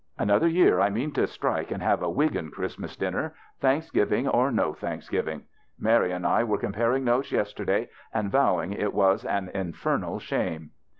[0.17, 4.73] Another year I mean to strike and have a Wiggin Christmas dinner, Thanksgiving or no
[4.73, 5.43] Thanksgiving.
[5.77, 10.71] Mary and I were comparing notes yesterday, and vowing it was an infernal shame."